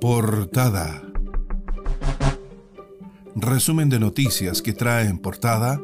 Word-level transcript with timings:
Portada. 0.00 1.02
Resumen 3.34 3.88
de 3.88 3.98
noticias 3.98 4.62
que 4.62 4.72
trae 4.72 5.08
en 5.08 5.18
portada 5.18 5.80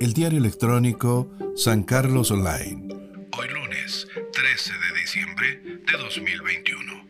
el 0.00 0.14
diario 0.14 0.40
electrónico 0.40 1.30
San 1.54 1.84
Carlos 1.84 2.32
Online. 2.32 2.92
Hoy 3.38 3.48
lunes 3.48 4.08
13 4.32 4.72
de 4.72 5.00
diciembre 5.00 5.62
de 5.86 5.92
2021. 5.96 7.04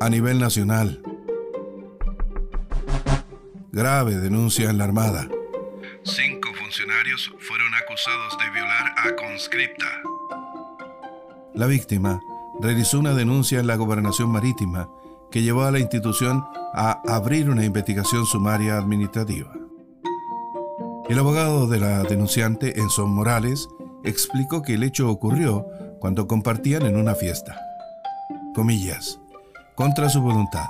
A 0.00 0.10
nivel 0.10 0.38
nacional. 0.38 1.00
Grave 3.72 4.16
denuncia 4.16 4.68
en 4.68 4.76
la 4.76 4.84
Armada. 4.84 5.30
Cinco 6.04 6.52
funcionarios 6.52 7.32
fueron 7.38 7.74
acusados 7.74 8.36
de 8.36 8.50
violar 8.50 8.94
a 8.98 9.16
conscripta. 9.16 10.02
La 11.54 11.66
víctima 11.66 12.20
realizó 12.60 12.98
una 12.98 13.14
denuncia 13.14 13.60
en 13.60 13.66
la 13.66 13.76
gobernación 13.76 14.30
marítima 14.30 14.88
que 15.30 15.42
llevó 15.42 15.64
a 15.64 15.70
la 15.70 15.78
institución 15.78 16.44
a 16.74 17.00
abrir 17.08 17.50
una 17.50 17.64
investigación 17.64 18.26
sumaria 18.26 18.76
administrativa. 18.76 19.52
El 21.08 21.18
abogado 21.18 21.66
de 21.66 21.80
la 21.80 22.02
denunciante, 22.04 22.78
Enzo 22.78 23.06
Morales, 23.06 23.68
explicó 24.04 24.62
que 24.62 24.74
el 24.74 24.82
hecho 24.82 25.10
ocurrió 25.10 25.66
cuando 25.98 26.26
compartían 26.26 26.82
en 26.82 26.96
una 26.96 27.14
fiesta. 27.14 27.56
Comillas, 28.54 29.20
contra 29.74 30.08
su 30.08 30.20
voluntad, 30.20 30.68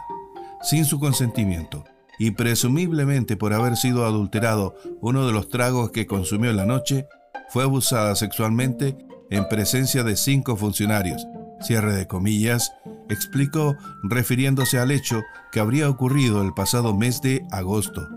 sin 0.62 0.84
su 0.84 1.00
consentimiento 1.00 1.84
y 2.18 2.30
presumiblemente 2.30 3.36
por 3.36 3.52
haber 3.52 3.76
sido 3.76 4.04
adulterado 4.04 4.74
uno 5.00 5.26
de 5.26 5.32
los 5.32 5.48
tragos 5.48 5.90
que 5.90 6.06
consumió 6.06 6.50
en 6.50 6.56
la 6.56 6.66
noche, 6.66 7.06
fue 7.48 7.64
abusada 7.64 8.14
sexualmente 8.14 8.96
en 9.30 9.48
presencia 9.48 10.04
de 10.04 10.16
cinco 10.16 10.56
funcionarios, 10.56 11.26
cierre 11.62 11.94
de 11.94 12.06
comillas, 12.06 12.72
explicó 13.08 13.76
refiriéndose 14.02 14.78
al 14.78 14.90
hecho 14.90 15.22
que 15.50 15.60
habría 15.60 15.88
ocurrido 15.88 16.42
el 16.42 16.52
pasado 16.54 16.94
mes 16.96 17.20
de 17.22 17.44
agosto. 17.50 18.08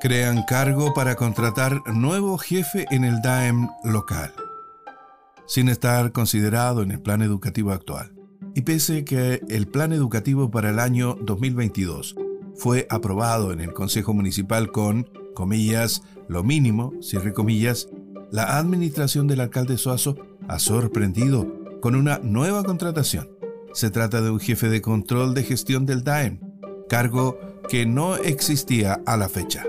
Crean 0.00 0.42
cargo 0.42 0.92
para 0.92 1.16
contratar 1.16 1.80
nuevo 1.86 2.36
jefe 2.36 2.84
en 2.90 3.04
el 3.04 3.22
DAEM 3.22 3.70
local, 3.84 4.34
sin 5.46 5.70
estar 5.70 6.12
considerado 6.12 6.82
en 6.82 6.90
el 6.90 7.00
plan 7.00 7.22
educativo 7.22 7.72
actual. 7.72 8.12
Y 8.54 8.60
pese 8.62 9.04
que 9.04 9.40
el 9.48 9.66
plan 9.66 9.92
educativo 9.94 10.50
para 10.50 10.68
el 10.68 10.78
año 10.78 11.16
2022 11.22 12.16
fue 12.54 12.86
aprobado 12.90 13.52
en 13.52 13.60
el 13.60 13.72
Consejo 13.72 14.12
Municipal 14.12 14.70
con, 14.70 15.08
comillas, 15.34 16.02
lo 16.28 16.42
mínimo, 16.42 16.94
cierre 17.00 17.32
comillas, 17.32 17.88
la 18.30 18.58
administración 18.58 19.26
del 19.26 19.40
alcalde 19.40 19.76
Suazo 19.76 20.16
ha 20.48 20.58
sorprendido 20.58 21.80
con 21.80 21.94
una 21.94 22.18
nueva 22.18 22.64
contratación. 22.64 23.28
Se 23.72 23.90
trata 23.90 24.22
de 24.22 24.30
un 24.30 24.40
jefe 24.40 24.68
de 24.68 24.80
control 24.80 25.34
de 25.34 25.42
gestión 25.42 25.84
del 25.84 26.04
DAEM, 26.04 26.40
cargo 26.88 27.38
que 27.68 27.86
no 27.86 28.16
existía 28.16 29.00
a 29.06 29.16
la 29.16 29.28
fecha. 29.28 29.64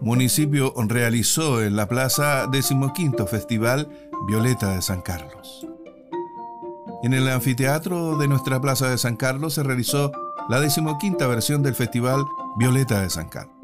Municipio 0.00 0.72
realizó 0.86 1.62
en 1.62 1.74
la 1.74 1.88
plaza 1.88 2.46
decimoquinto 2.46 3.26
Festival 3.26 3.88
Violeta 4.28 4.74
de 4.74 4.82
San 4.82 5.00
Carlos. 5.00 5.66
En 7.02 7.12
el 7.12 7.28
anfiteatro 7.28 8.16
de 8.16 8.28
nuestra 8.28 8.60
plaza 8.60 8.88
de 8.88 8.98
San 8.98 9.16
Carlos 9.16 9.54
se 9.54 9.62
realizó 9.62 10.12
la 10.48 10.60
decimoquinta 10.60 11.26
versión 11.26 11.62
del 11.62 11.74
Festival 11.74 12.24
Violeta 12.56 13.02
de 13.02 13.10
San 13.10 13.28
Carlos 13.28 13.56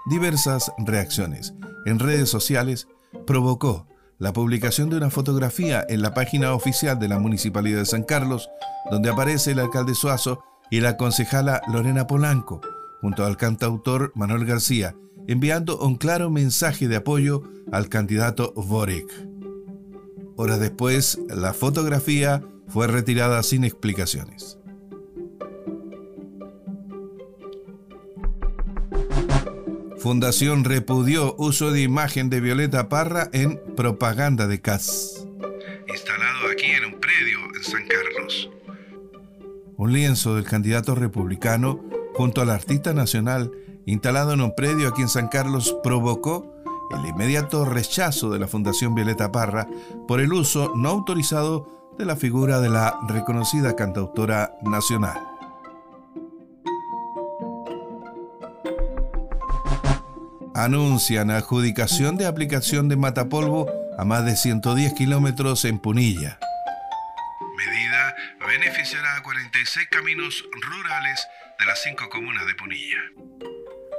Diversas 0.06 0.72
reacciones 0.78 1.56
en 1.88 1.98
redes 1.98 2.30
sociales 2.30 2.88
provocó 3.26 3.88
la 4.20 4.34
publicación 4.34 4.92
de 4.92 4.98
una 4.98 5.10
fotografía 5.10 5.84
en 5.90 6.04
la 6.04 6.14
página 6.14 6.54
oficial 6.54 7.00
de 7.00 7.08
la 7.08 7.18
Municipalidad 7.18 7.80
de 7.80 7.86
San 7.88 8.04
Carlos, 8.04 8.48
donde 8.92 9.10
aparece 9.10 9.52
el 9.52 9.60
alcalde 9.60 9.96
Suazo 9.96 10.44
y 10.70 10.80
la 10.80 10.96
concejala 10.96 11.62
Lorena 11.68 12.06
Polanco, 12.06 12.62
junto 13.02 13.26
al 13.26 13.36
cantautor 13.36 14.12
Manuel 14.14 14.46
García, 14.46 14.96
enviando 15.28 15.80
un 15.80 15.96
claro 15.96 16.30
mensaje 16.30 16.88
de 16.88 16.98
apoyo 16.98 17.42
al 17.72 17.90
candidato 17.90 18.54
Boric. 18.56 19.08
Horas 20.36 20.60
después, 20.60 21.20
la 21.30 21.54
fotografía 21.54 22.44
fue 22.68 22.86
retirada 22.86 23.42
sin 23.42 23.64
explicaciones. 23.64 24.60
Fundación 30.06 30.66
repudió 30.66 31.34
uso 31.40 31.72
de 31.72 31.82
imagen 31.82 32.30
de 32.30 32.40
Violeta 32.40 32.90
Parra 32.90 33.28
en 33.34 33.60
propaganda 33.76 34.46
de 34.46 34.62
CAS. 34.62 35.26
Instalado 35.88 36.48
aquí 36.52 36.68
en 36.68 36.94
un 36.94 37.00
predio 37.00 37.40
en 37.56 37.64
San 37.64 37.88
Carlos. 37.88 38.52
Un 39.78 39.94
lienzo 39.94 40.36
del 40.36 40.44
candidato 40.44 40.94
republicano 40.94 41.84
junto 42.14 42.42
al 42.42 42.52
artista 42.52 42.94
nacional 42.94 43.52
instalado 43.88 44.34
en 44.34 44.42
un 44.42 44.54
predio 44.54 44.90
aquí 44.90 45.02
en 45.02 45.10
San 45.10 45.28
Carlos 45.28 45.76
provocó 45.84 46.54
el 46.92 47.10
inmediato 47.10 47.66
rechazo 47.66 48.30
de 48.30 48.38
la 48.38 48.48
Fundación 48.48 48.94
Violeta 48.94 49.32
Parra 49.32 49.68
por 50.08 50.22
el 50.22 50.34
uso 50.34 50.72
no 50.76 50.90
autorizado 50.90 51.96
de 51.98 52.06
la 52.06 52.16
figura 52.16 52.60
de 52.60 52.70
la 52.70 53.00
reconocida 53.08 53.76
cantautora 53.76 54.54
nacional. 54.62 55.35
Anuncian 60.56 61.32
adjudicación 61.32 62.16
de 62.16 62.26
aplicación 62.26 62.88
de 62.88 62.96
matapolvo 62.96 63.70
a 63.98 64.06
más 64.06 64.24
de 64.26 64.38
110 64.38 64.94
kilómetros 64.94 65.66
en 65.66 65.80
Punilla. 65.80 66.40
Medida 67.58 68.16
beneficiará 68.48 69.18
a 69.18 69.22
46 69.22 69.88
caminos 69.92 70.46
rurales 70.54 71.28
de 71.60 71.66
las 71.66 71.84
cinco 71.84 72.06
comunas 72.10 72.46
de 72.48 72.56
Punilla. 72.56 72.98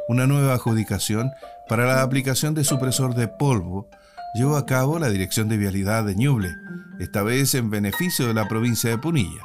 Una 0.08 0.26
nueva 0.26 0.54
adjudicación 0.54 1.30
para 1.68 1.84
la 1.84 2.00
aplicación 2.00 2.54
de 2.54 2.64
supresor 2.64 3.14
de 3.14 3.28
polvo 3.28 3.90
llevó 4.34 4.56
a 4.56 4.64
cabo 4.64 4.98
la 4.98 5.10
Dirección 5.10 5.50
de 5.50 5.58
Vialidad 5.58 6.04
de 6.04 6.14
Ñuble, 6.14 6.54
esta 6.98 7.22
vez 7.22 7.54
en 7.54 7.68
beneficio 7.68 8.28
de 8.28 8.34
la 8.34 8.48
provincia 8.48 8.88
de 8.88 8.98
Punilla. 8.98 9.42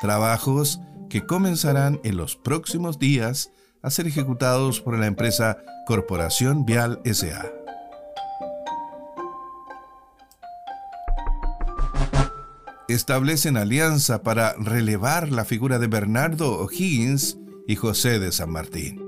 Trabajos 0.00 0.80
que 1.10 1.26
comenzarán 1.26 2.00
en 2.02 2.16
los 2.16 2.36
próximos 2.36 2.98
días 2.98 3.50
a 3.86 3.90
ser 3.90 4.08
ejecutados 4.08 4.80
por 4.80 4.98
la 4.98 5.06
empresa 5.06 5.58
Corporación 5.86 6.66
Vial 6.66 7.00
SA. 7.04 7.46
Establecen 12.88 13.56
alianza 13.56 14.22
para 14.22 14.54
relevar 14.54 15.30
la 15.30 15.44
figura 15.44 15.78
de 15.78 15.86
Bernardo 15.86 16.58
O'Higgins 16.58 17.38
y 17.68 17.76
José 17.76 18.18
de 18.18 18.32
San 18.32 18.50
Martín. 18.50 19.00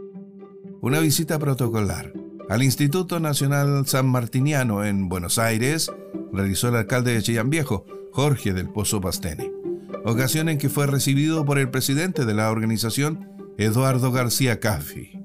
Una 0.80 1.00
visita 1.00 1.40
protocolar 1.40 2.12
al 2.48 2.62
Instituto 2.62 3.18
Nacional 3.18 3.84
San 3.88 4.08
Martiniano 4.08 4.84
en 4.84 5.08
Buenos 5.08 5.40
Aires 5.40 5.90
realizó 6.32 6.68
el 6.68 6.76
alcalde 6.76 7.14
de 7.14 7.22
Chillán 7.22 7.50
Viejo, 7.50 7.84
Jorge 8.12 8.52
del 8.52 8.68
Pozo 8.68 9.00
Pastene, 9.00 9.50
ocasión 10.04 10.48
en 10.48 10.58
que 10.58 10.68
fue 10.68 10.86
recibido 10.86 11.44
por 11.44 11.58
el 11.58 11.68
presidente 11.68 12.24
de 12.24 12.34
la 12.34 12.52
organización, 12.52 13.37
Eduardo 13.58 14.12
García 14.12 14.60
Caffi. 14.60 15.20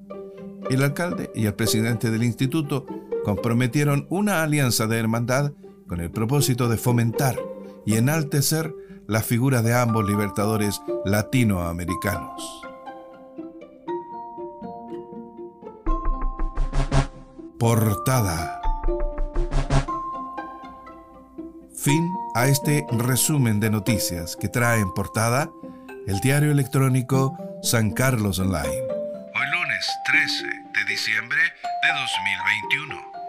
El 0.71 0.81
alcalde 0.81 1.31
y 1.35 1.45
el 1.45 1.53
presidente 1.53 2.09
del 2.09 2.23
instituto 2.23 2.87
comprometieron 3.23 4.07
una 4.09 4.41
alianza 4.41 4.87
de 4.87 4.97
hermandad 4.97 5.53
con 5.87 6.01
el 6.01 6.09
propósito 6.09 6.67
de 6.67 6.77
fomentar 6.77 7.37
y 7.85 7.93
enaltecer 7.93 8.73
la 9.07 9.21
figura 9.21 9.61
de 9.61 9.75
ambos 9.75 10.07
libertadores 10.07 10.81
latinoamericanos. 11.05 12.63
Portada. 17.59 18.61
Fin 21.75 22.09
a 22.33 22.47
este 22.47 22.87
resumen 22.97 23.59
de 23.59 23.69
noticias 23.69 24.35
que 24.35 24.49
trae 24.49 24.79
en 24.79 24.91
portada 24.91 25.51
el 26.07 26.19
diario 26.19 26.51
electrónico 26.51 27.37
San 27.63 27.91
Carlos 27.91 28.39
Online. 28.39 28.67
Hoy 28.67 29.47
lunes 29.53 29.87
13 30.05 30.43
de 30.45 30.85
diciembre 30.85 31.39
de 31.39 31.89
2021. 31.93 33.22